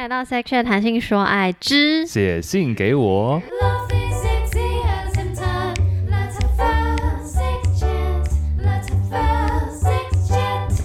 [0.00, 3.38] 来到 Section 谈性说爱之写信给我。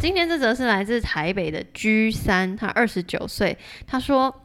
[0.02, 3.58] 今天这则是来自台北的 G 三，他二十九岁，
[3.88, 4.42] 他说。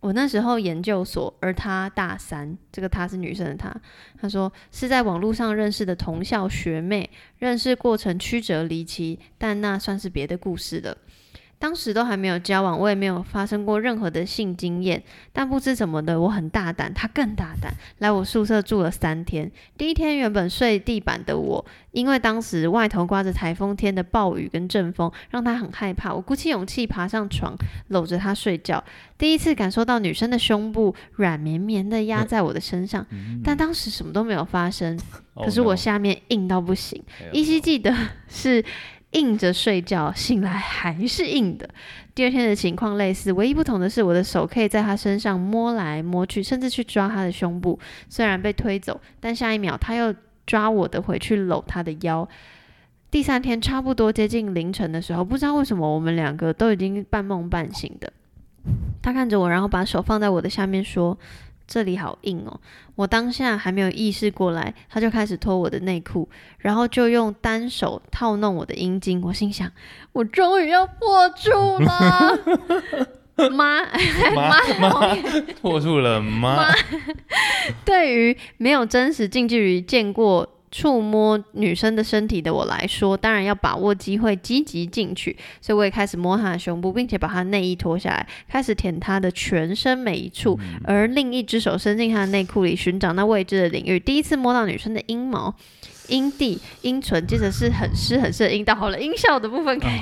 [0.00, 3.70] 我那时候研究所，而他大三，这个他是女生的他。
[4.18, 10.96] 他说是在网络上认识的同校学妹，认识过程曲折离奇，但那算是别的故事了。
[11.60, 15.00] 当时都还没有交往，我也没有发生过任何的性经验，
[15.30, 19.52] 但不知怎么的，我很大胆，他更大胆，来我宿舍住了三天。
[19.76, 21.62] 第一天原本睡地板的我，
[21.92, 26.14] 因为当时外头刮着台风天的暴雨跟阵风，让他很害怕。
[26.14, 27.54] 我鼓起勇气爬上床，
[27.88, 28.82] 搂着他睡觉，
[29.18, 34.98] 第一次感受到女生的胸部软绵绵的压在我的身上， 嗯、但当时什么都没有发生，
[35.36, 37.02] 可是我下面硬到不行，
[37.32, 37.94] 依稀记得
[38.28, 38.64] 是。
[39.12, 41.68] 硬着睡觉，醒来还是硬的。
[42.14, 47.78] 第二天的情况类似，唯一不同的是，我的手可以在他身上摸来摸去，甚至去抓他的胸部。
[48.08, 50.14] 虽然被推走，但下一秒他又
[50.46, 52.28] 抓我的回去搂他的腰。
[53.10, 58.12] 第三天差不多接近凌晨的时候，不知道为什么我们两个都已经半梦半醒的。
[59.02, 61.18] 他看着我，然后把手放在我的下面说。
[61.70, 62.60] 这里好硬哦！
[62.96, 69.22] 我当下还没有意识过来，他就开始脱我的内裤，然后就用单手套弄我的阴茎。
[69.22, 69.70] 我心想，
[70.12, 72.36] 我终于要破处了，
[73.52, 73.86] 妈
[74.34, 75.14] 妈妈
[75.62, 76.74] 破处了妈。
[77.84, 80.56] 对于没有真实近距离见过。
[80.70, 85.36] 触摸女生的身体的我来说，当然要把握机会，积极进取。
[85.60, 93.98] 所以我也开始摸她的胸部，并且把她内衣脱下来，开始舔她的全身每一处，而另一只手伸进她的内裤里寻找那未知的领域。
[93.98, 95.52] 第一次摸到女生的阴毛、
[96.06, 98.74] 阴蒂、阴唇，接着是很湿很湿的阴道。
[98.74, 100.00] 好了，音效的部分可以。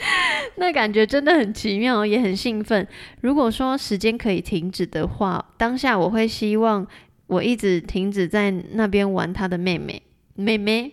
[0.56, 2.88] 那感觉真的很奇妙，也很兴奋。
[3.20, 6.86] 如果说时间可以停止的话，当下我会希望。
[7.30, 10.02] 我一直停止在那边玩他的妹妹，
[10.34, 10.90] 妹妹，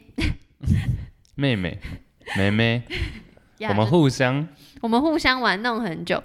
[1.33, 1.79] 妹妹，
[2.37, 2.83] 妹妹，
[3.69, 4.47] 我们互相，
[4.81, 6.23] 我们互相玩弄很久。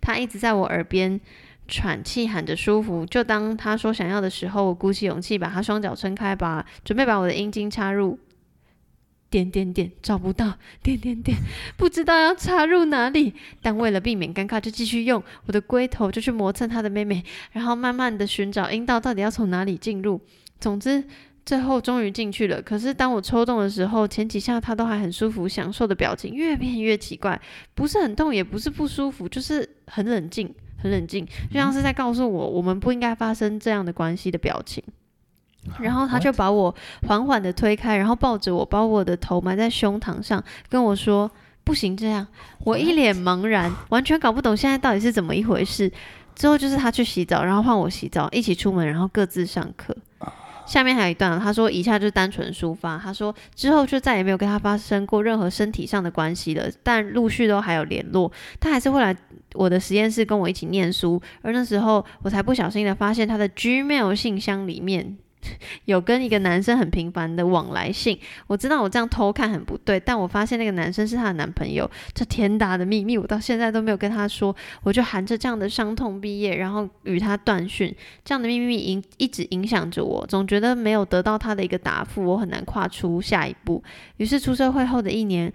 [0.00, 1.20] 他一直在我耳边
[1.68, 3.06] 喘气，喊着舒服。
[3.06, 8.18] 就当他说想要的时候，我鼓起勇气把他双脚撑开吧，准备把我的阴茎插入。
[9.34, 11.36] 点点点，找不到，点点点，
[11.76, 13.34] 不知道要插入哪里。
[13.60, 20.20] 但为了避免尴尬，就继续用我的龟头就去磨蹭他的妹妹，然后慢慢的寻找阴道到底要从哪里进入。
[20.60, 21.02] 总之，
[21.44, 22.62] 最后终于进去了。
[22.62, 27.40] 可是当我抽动的时候，前几下他都还很舒服，享受的表情越变越奇怪，
[27.74, 34.80] 不是很痛，也不是不舒服，就是很冷静，很冷静，就像是在告诉我，我们不应该发生这样的关系的表情。
[35.80, 36.74] 然后他就把我
[37.06, 41.30] 缓缓的推开，然后抱着我，把我的头埋在胸膛上，跟我说
[41.64, 42.26] ：“不行，这样。”
[42.64, 45.90] 我一脸茫然，完全搞不懂现在到底是怎么一回事。
[46.34, 49.96] 之后就是他去洗澡，然后换我洗澡，一起出门，然后各自上课。
[50.66, 58.32] 下面还有一段，他说：“以下就是单纯抒发。”他说之后就再也没有跟他发生过任何身体上的关系了，但陆续都还有联络。
[58.58, 59.14] 他还是会来
[59.52, 65.18] 我的实验室跟我一起念书，而那时候我才不小心的发现他的 Gmail 信箱里面。
[65.84, 77.94] 有跟一个男生很频繁的往来信，我知道我这样偷看很不对，但我发现那个男生是他的男朋友，这天大的秘密，我到现在都没有跟他说，我就含着这样的伤痛毕业，然后与他断讯，
[78.24, 83.82] 这样的秘密影一直影响着我，总觉得没有得到他的一个答复，我很难跨出下一步。
[84.16, 85.52] 于是出社会后的一年，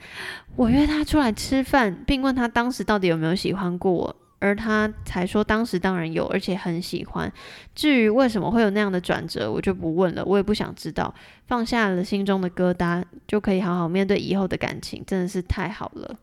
[0.56, 4.16] 我约他出来吃饭，并问他当时到底有没有喜欢过我。
[4.40, 7.32] 而他才说，当时当然有，而且很喜欢。
[7.76, 11.14] 至于为什么会有那样的转折，我就不问了，我也不想知道。
[11.46, 16.16] 放下了心中的疙瘩，就可以好好面对以后的感情，真的是太好了。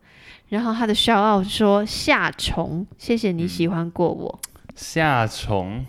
[0.49, 4.39] 然后他的 shout out 说：“夏虫，谢谢你喜欢过我。”
[4.73, 5.85] 夏虫，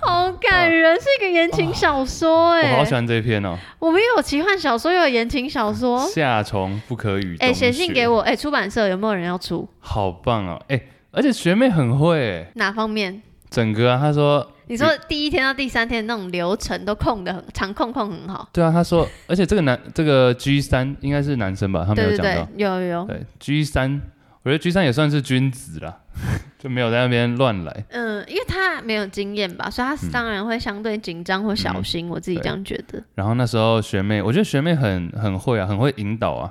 [0.00, 3.56] 好感人，啊、是一个言情小说哎、欸，我好喜欢这篇哦。
[3.78, 6.06] 我们又有奇幻小说，又有言情小说。
[6.08, 7.36] 夏虫不可语。
[7.40, 9.68] 哎，写信给我哎，出版社有没有人要出？
[9.78, 10.80] 好棒哦哎。
[11.12, 13.22] 而且学妹很会、欸，哪方面？
[13.50, 18.48] 整个啊，她说，你说第一天到第三天那种流程都控的很，场控控很好。
[18.50, 21.84] 对啊，他说，而且这个男，这个 G 三应该是男生吧？
[21.86, 22.22] 他没有讲到。
[22.22, 23.04] 对对对，有有有。
[23.04, 24.00] 对 G 三，
[24.42, 25.98] 我觉得 G 三也算是君子啦，
[26.58, 27.84] 就没有在那边乱来。
[27.90, 32.08] 嗯，因为他没有经验吧，所以他当然会相对紧张或小心、嗯。
[32.08, 33.02] 我自己这样觉得。
[33.14, 36.50] 然后那时候学妹，我觉得学妹很很会啊，很会引导啊。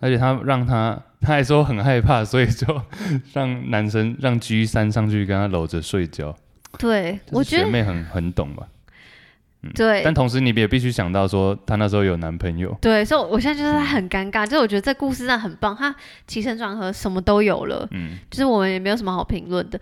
[0.00, 2.66] 而且他让他，他还说很害怕，所以就
[3.32, 6.34] 让男生让 G 三上去跟他搂着睡觉。
[6.78, 8.66] 对，我觉得学妹很很懂吧？
[9.62, 10.02] 嗯，对。
[10.02, 12.74] 但同时你也必须想到说，她那时候有男朋友。
[12.80, 15.94] 对，所以我现在就是很尴尬，嗯、就是我觉得这故事真的很棒，她
[16.26, 19.78] 起承转合什么都有了，嗯，就是我们也没有什么好评论的。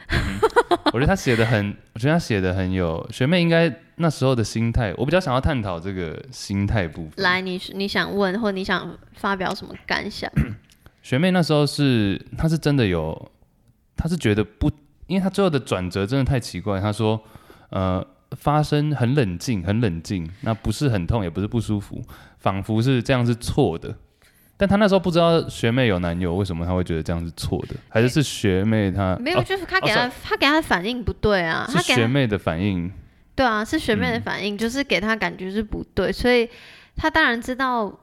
[0.89, 7.13] 嗯、我觉得他写的很，我觉得他写的很有学妹应该那时候的心态，我比较想要探讨这个心态部分。
[7.17, 10.31] 来，你你想问或你想发表什么感想？
[11.03, 13.31] 学妹那时候是，她是真的有，
[13.97, 14.71] 她是觉得不。
[15.07, 17.19] 因为她最后的转折真的太奇怪，她说，
[17.71, 22.05] 呃，发生很冷静，很冷静，那不是很痛，也不是不舒服，
[22.39, 23.97] 仿佛是这样是错的。
[24.59, 27.77] 但他那时候不知道学妹有男友，为什么他会觉得这样是错的？
[27.89, 32.93] 还是是学妹她没有，就是他给他、哦、他给他的反应不对啊，是学妹的反应。
[33.35, 36.47] 对啊，是学妹的反应，嗯、就是给他感觉是不对，所以
[36.97, 37.99] 他当然知道。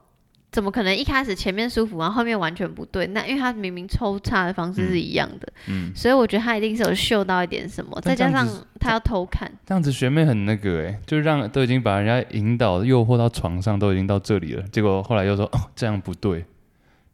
[0.52, 3.06] 怎么可能一开始前面舒服，然后后面完全不对？
[3.08, 8.48] 那因为他明明抽插的方式是一样的，嗯，嗯，所以我觉得他一定是有嗅到一点什么，再加上
[8.80, 16.46] 他要偷看，这样子学妹很那个哎、欸，就让都已经把人家引导诱惑到床上，都已经到这里了，结果后来又说哦这样不对，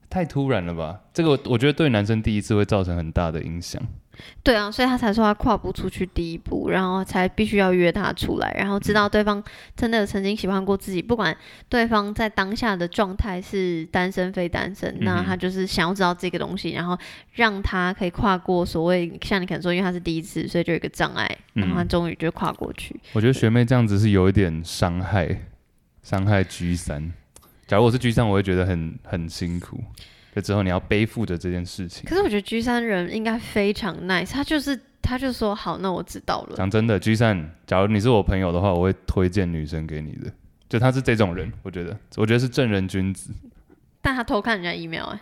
[0.08, 1.00] 太突然了吧？
[1.12, 3.82] 这个我觉得对男生第一次会造成很大的影响。
[4.42, 9.42] 对啊，所以他才说他跨不出去第一步，然后才必须要约他出来，然后知道对方
[9.76, 11.36] 真的曾经喜欢过自己，不管
[11.68, 16.96] 对方在当下的状态是单身非单身，嗯、那他就是想要知道这个东西，然后
[17.32, 22.98] 让他可以跨过所谓像你可能说，因为他是第一次，所以就有一个障碍，然后他终于就跨过去。
[23.12, 25.46] 我觉得学妹这样子是有一点伤害，
[26.02, 27.12] 伤害 G 三。
[27.66, 29.82] 假如我是 G 三，我会觉得很很辛苦。
[30.34, 32.04] 就之后你要背负着这件事情。
[32.08, 36.56] 可是我觉得 G 三人应该非常 nice，他就是他就说好，那我知道了。
[36.56, 40.32] 讲真的，G 三，假如你是我朋友的话，我会推荐女生给你的。
[40.68, 43.30] 就他是这种人，我觉得，我觉得是正人君子。
[44.00, 45.20] 但他偷看人家 email 哎、欸。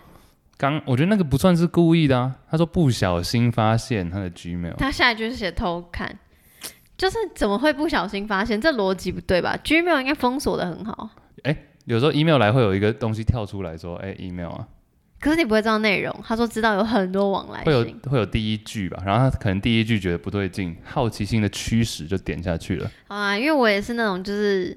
[0.57, 4.77] 刚我觉得那个不算是故意的啊，他说不小心发现他的 Gmail。
[4.77, 6.17] 他下一句是写偷看，
[6.97, 8.61] 就是怎么会不小心发现？
[8.61, 11.11] 这逻辑不对吧？Gmail 应该封锁的很好。
[11.43, 14.69] 哎、欸，有时候 email 来会有一个东西跳出来说，哎、欸，email 啊。
[15.21, 22.91] 可是你不会知道内容，他说知道有很多往来，会有会有第一句吧，然后他可能第一句觉得不对劲，好奇心的驱使就点下去了。
[23.09, 24.77] 啊，因为我也是那种就是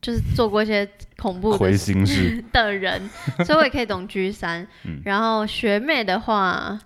[0.00, 3.10] 就是做过一些恐怖的心事 的人，
[3.44, 5.02] 所以我也可以懂 G 三、 嗯。
[5.04, 6.78] 然后学妹的话。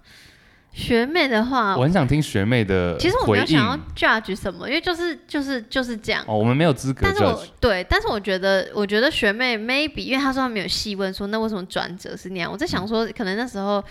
[0.76, 2.99] 学妹的话，我很想听学妹的。
[2.99, 6.23] 其实我没有想要 judge 什么，因为就是就是就是这样。
[6.28, 7.00] 哦，我们没有资格。
[7.02, 12.52] 但是我对，但是我觉得，我觉得学妹 maybe，因为她说她没有细问说那为什么转折是那样。
[12.52, 13.82] 我在想说，可能那时候，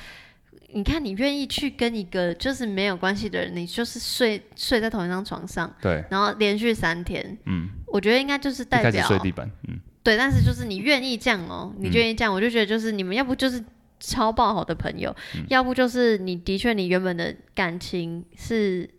[0.74, 13.64] 你看你愿意去跟一个就是没有关系的人，你就是睡睡在同一张床上，对，然后连续三天，嗯，我觉得应该就是代表睡地板，嗯，对，但是就是你愿意这样哦，你愿意这样，我就觉得就是你们要不就是。
[14.00, 18.90] 超爆好的朋友，嗯、要不就是你的确你原本的感情是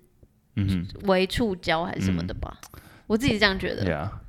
[0.57, 2.59] 嗯为触礁还是什么的吧？
[2.75, 3.85] 嗯、我自己是这样觉得。
[3.85, 4.21] 对啊，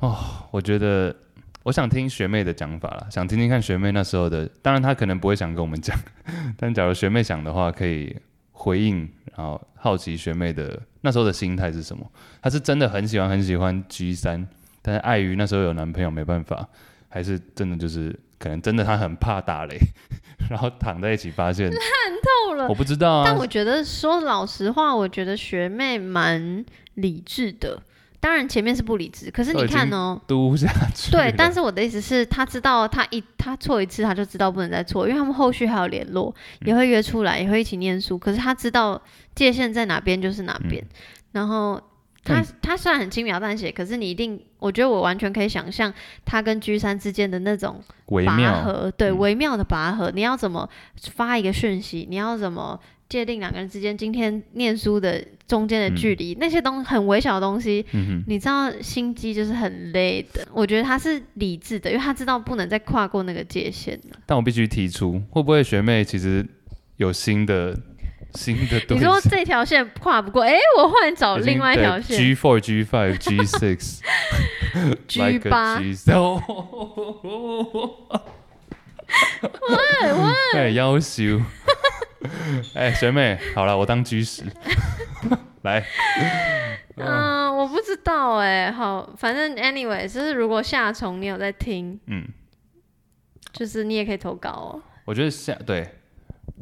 [0.00, 0.16] 哦，
[0.50, 1.14] 我觉得
[1.62, 4.48] 我想听学妹的讲法了，想听听看学妹那时候的。
[4.60, 5.96] 当然她可能不会想跟我们讲，
[6.58, 8.14] 但假如学妹想的话，可以
[8.52, 12.10] 回应，然后好奇学妹的那时候的心态是什么？
[12.42, 14.46] 她是真的很喜欢很喜欢 G 三，
[14.82, 16.68] 但是碍于那时候有男朋友没办法，
[17.08, 18.18] 还是真的就是。
[18.38, 19.78] 可能真的他很怕打雷，
[20.48, 21.80] 然后躺在一起发现烂
[22.48, 22.68] 透了。
[22.68, 26.64] 我不知道啊，但我觉得说老实话，我觉得学妹蛮
[26.94, 27.82] 理智的。
[28.20, 31.12] 当然前面是不理智，可是你看哦，嘟下去。
[31.12, 38.18] 对，但是我的意思是，他知道他一他错一次，他就知道不能再错，因为他们后续还有联络，也会约出来，也会一起念书。
[38.18, 39.00] 可是他知道
[39.34, 40.88] 界限在哪边就是哪边，嗯、
[41.32, 41.80] 然后。
[42.24, 45.92] 他他虽然很轻描淡写，可是你一定，我觉得我完全可以想象
[46.24, 47.82] 他跟 G 三之间的那种
[48.26, 50.10] 拔河，对，微妙的拔河。
[50.14, 50.68] 你要怎么
[51.14, 52.06] 发一个讯息？
[52.10, 56.34] 你要怎么界定两个人之间今天念书的中间的距离？
[56.34, 60.46] 嗯、那些东很微小的东西，嗯、你知道心机就是很累的。
[60.52, 64.18] 我觉得他是理智的，因为他知道不能再跨过那个界限了。
[64.26, 66.46] 但我必须提出，会不会学妹其实
[66.96, 67.78] 有新的？
[68.34, 72.16] 新的你说这条线跨不过，哎、欸，我换找另外一条线。
[72.16, 74.00] G four, G five, G six,
[75.08, 75.78] G 八。
[75.78, 75.94] 喂
[80.12, 81.40] 喂， 哎，优秀。
[82.74, 84.44] 哎，学妹，好了，我当 G 十。
[85.62, 85.82] 来。
[86.96, 92.28] 嗯、呃，我不知道哎、欸，好，反正 anyway，就是如果夏虫你有在听，嗯，
[93.52, 94.82] 就是你也可以投稿哦。
[95.06, 95.94] 我觉得夏对。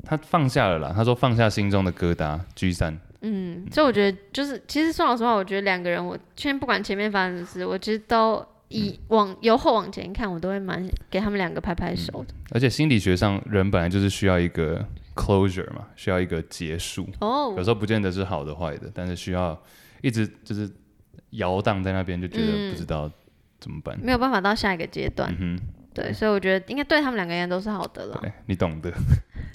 [0.06, 2.38] 他放下了啦，他说放下心中的疙瘩。
[2.54, 12.42] G 三，嗯，所以我觉得就是，其实说老实话，我觉得两个人，我先不管前面发生的事，我其实都以往、嗯、由后往前看，我都会蛮给他们两个拍拍手的、嗯。
[12.52, 17.08] 而且心理学上，人本来就是需要一个 closure 嘛，需要一个结束。
[17.20, 19.60] 哦，有时候不见得是好的坏的，但是需要
[20.02, 20.70] 一直就是
[21.30, 23.10] 摇荡在那边，就觉得不知道
[23.58, 25.34] 怎么办，没有办法到下一个阶段。
[25.40, 28.18] 嗯哼，对，所以我觉得应该对他们两个人都是好的了。
[28.22, 28.92] 对，你懂得。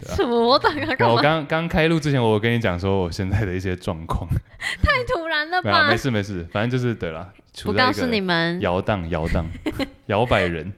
[0.01, 0.60] 什么？
[1.08, 4.27] 我刚刚开录之前，我跟你讲说我现在的一些状况。
[4.84, 5.88] 太突然了吧？
[5.89, 7.31] 没事没事，反正就是对了。
[7.65, 9.46] 我告诉你们，摇荡摇荡，
[10.08, 10.72] 摇摆人，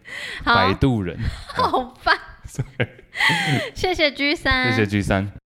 [0.43, 2.17] 摆渡人，好烦。
[3.75, 5.42] 谢谢 G 三，谢谢 G 三。